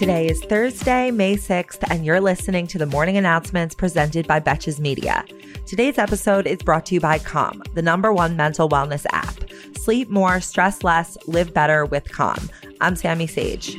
[0.00, 4.80] Today is Thursday, May 6th, and you're listening to the morning announcements presented by Betches
[4.80, 5.26] Media.
[5.66, 9.34] Today's episode is brought to you by Calm, the number one mental wellness app.
[9.76, 12.48] Sleep more, stress less, live better with Calm.
[12.80, 13.76] I'm Sami Sage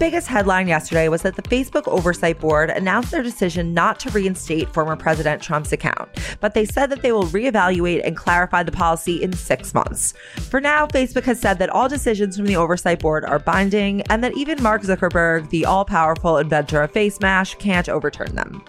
[0.00, 4.72] biggest headline yesterday was that the Facebook Oversight Board announced their decision not to reinstate
[4.72, 6.08] former President Trump's account,
[6.40, 10.14] but they said that they will reevaluate and clarify the policy in six months.
[10.48, 14.24] For now, Facebook has said that all decisions from the Oversight Board are binding and
[14.24, 18.64] that even Mark Zuckerberg, the all powerful inventor of FaceMash, can't overturn them.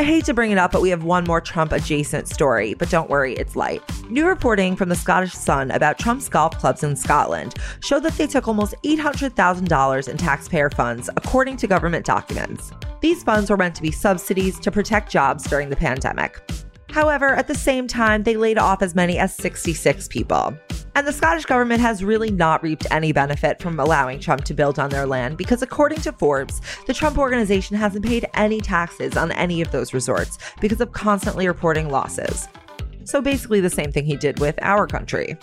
[0.00, 2.88] I hate to bring it up, but we have one more Trump adjacent story, but
[2.88, 3.82] don't worry, it's light.
[4.08, 8.26] New reporting from the Scottish Sun about Trump's golf clubs in Scotland showed that they
[8.26, 12.72] took almost $800,000 in taxpayer funds, according to government documents.
[13.02, 16.50] These funds were meant to be subsidies to protect jobs during the pandemic.
[16.88, 20.56] However, at the same time, they laid off as many as 66 people.
[20.94, 24.78] And the Scottish government has really not reaped any benefit from allowing Trump to build
[24.78, 29.32] on their land because, according to Forbes, the Trump organization hasn't paid any taxes on
[29.32, 32.48] any of those resorts because of constantly reporting losses.
[33.04, 35.36] So basically, the same thing he did with our country.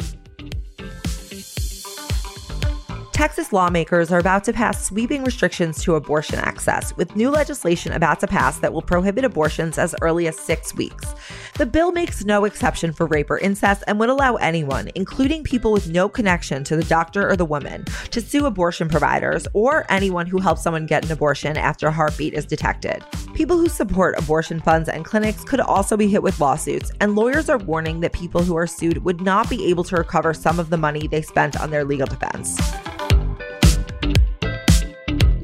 [3.17, 8.19] Texas lawmakers are about to pass sweeping restrictions to abortion access, with new legislation about
[8.19, 11.15] to pass that will prohibit abortions as early as six weeks.
[11.55, 15.71] The bill makes no exception for rape or incest and would allow anyone, including people
[15.71, 20.27] with no connection to the doctor or the woman, to sue abortion providers or anyone
[20.27, 23.03] who helps someone get an abortion after a heartbeat is detected.
[23.33, 27.49] People who support abortion funds and clinics could also be hit with lawsuits, and lawyers
[27.49, 30.69] are warning that people who are sued would not be able to recover some of
[30.69, 32.59] the money they spent on their legal defense.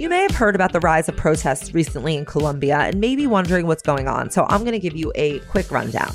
[0.04, 3.26] You may have heard about the rise of protests recently in Colombia and may be
[3.26, 6.14] wondering what's going on, so I'm going to give you a quick rundown.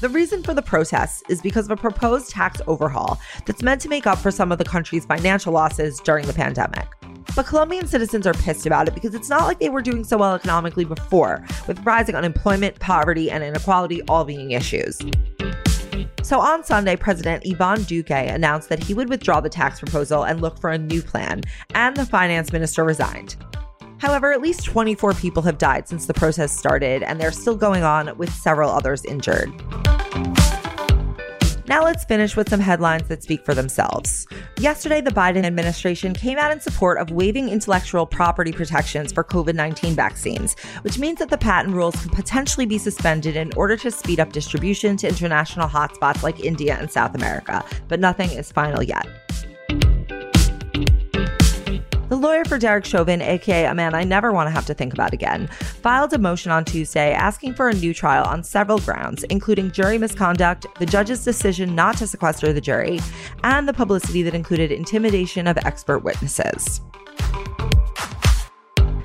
[0.00, 3.88] The reason for the protests is because of a proposed tax overhaul that's meant to
[3.88, 6.86] make up for some of the country's financial losses during the pandemic.
[7.34, 10.16] But Colombian citizens are pissed about it because it's not like they were doing so
[10.16, 15.00] well economically before, with rising unemployment, poverty, and inequality all being issues.
[16.24, 20.40] So on Sunday, President Ivan Duque announced that he would withdraw the tax proposal and
[20.40, 21.42] look for a new plan,
[21.74, 23.36] and the finance minister resigned.
[23.98, 27.82] However, at least 24 people have died since the protests started, and they're still going
[27.82, 29.52] on with several others injured.
[31.66, 34.26] Now let's finish with some headlines that speak for themselves.
[34.58, 39.54] Yesterday, the Biden administration came out in support of waiving intellectual property protections for COVID
[39.54, 43.90] 19 vaccines, which means that the patent rules can potentially be suspended in order to
[43.90, 47.64] speed up distribution to international hotspots like India and South America.
[47.88, 49.23] But nothing is final yet.
[52.34, 55.12] Lawyer for Derek Chauvin, aka a man I never want to have to think about
[55.12, 59.70] again, filed a motion on Tuesday asking for a new trial on several grounds, including
[59.70, 62.98] jury misconduct, the judge's decision not to sequester the jury,
[63.44, 66.80] and the publicity that included intimidation of expert witnesses.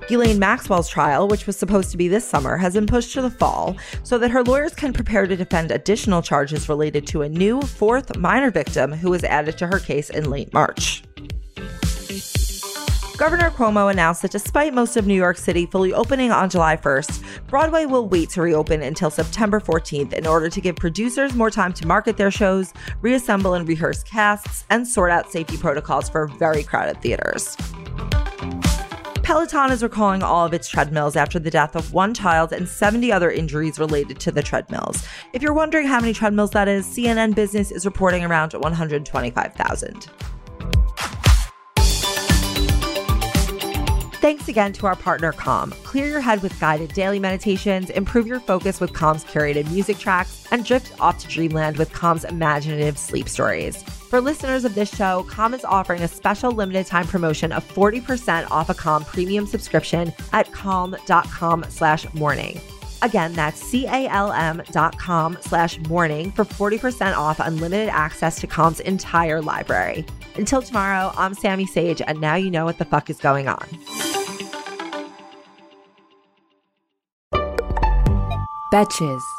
[0.08, 3.30] Ghislaine Maxwell's trial, which was supposed to be this summer, has been pushed to the
[3.30, 7.62] fall so that her lawyers can prepare to defend additional charges related to a new
[7.62, 11.04] fourth minor victim who was added to her case in late March.
[13.20, 17.48] Governor Cuomo announced that despite most of New York City fully opening on July 1st,
[17.48, 21.74] Broadway will wait to reopen until September 14th in order to give producers more time
[21.74, 26.64] to market their shows, reassemble and rehearse casts, and sort out safety protocols for very
[26.64, 27.58] crowded theaters.
[29.22, 33.12] Peloton is recalling all of its treadmills after the death of one child and 70
[33.12, 35.06] other injuries related to the treadmills.
[35.34, 40.08] If you're wondering how many treadmills that is, CNN Business is reporting around 125,000.
[44.20, 45.72] Thanks again to our partner Calm.
[45.84, 50.46] Clear your head with guided daily meditations, improve your focus with Calm's curated music tracks,
[50.52, 53.82] and drift off to dreamland with Calm's imaginative sleep stories.
[53.82, 58.52] For listeners of this show, Calm is offering a special limited time promotion of 40%
[58.52, 62.60] off a Calm premium subscription at calm.com slash morning.
[63.02, 69.42] Again, that's C-A-L-M dot com slash morning for 40% off unlimited access to Calm's entire
[69.42, 70.06] library.
[70.36, 73.66] Until tomorrow, I'm Sami Sage, and now you know what the fuck is going on.
[78.70, 79.39] Betches.